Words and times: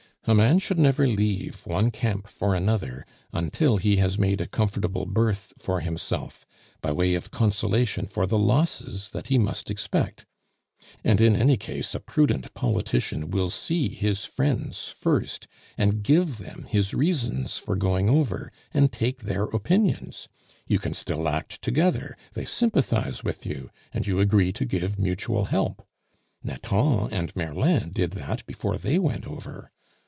A 0.25 0.35
man 0.35 0.59
should 0.59 0.77
never 0.77 1.07
leave 1.07 1.65
one 1.65 1.89
camp 1.89 2.27
for 2.27 2.53
another 2.53 3.07
until 3.33 3.77
he 3.77 3.95
has 3.95 4.19
made 4.19 4.39
a 4.39 4.45
comfortable 4.45 5.07
berth 5.07 5.51
for 5.57 5.79
himself, 5.79 6.45
by 6.79 6.91
way 6.91 7.15
of 7.15 7.31
consolation 7.31 8.05
for 8.05 8.27
the 8.27 8.37
losses 8.37 9.09
that 9.09 9.27
he 9.29 9.39
must 9.39 9.71
expect; 9.71 10.27
and 11.03 11.19
in 11.21 11.35
any 11.35 11.57
case, 11.57 11.95
a 11.95 11.99
prudent 11.99 12.53
politician 12.53 13.31
will 13.31 13.49
see 13.49 13.89
his 13.89 14.23
friends 14.25 14.89
first, 14.89 15.47
and 15.75 16.03
give 16.03 16.37
them 16.37 16.67
his 16.69 16.93
reasons 16.93 17.57
for 17.57 17.75
going 17.75 18.07
over, 18.07 18.51
and 18.75 18.91
take 18.91 19.21
their 19.21 19.45
opinions. 19.45 20.27
You 20.67 20.77
can 20.77 20.93
still 20.93 21.27
act 21.27 21.63
together; 21.63 22.15
they 22.33 22.45
sympathize 22.45 23.23
with 23.23 23.43
you, 23.47 23.71
and 23.91 24.05
you 24.05 24.19
agree 24.19 24.53
to 24.53 24.65
give 24.65 24.99
mutual 24.99 25.45
help. 25.45 25.83
Nathan 26.43 27.11
and 27.11 27.35
Merlin 27.35 27.89
did 27.91 28.11
that 28.11 28.45
before 28.45 28.77
they 28.77 28.99
went 28.99 29.25
over. 29.25 29.71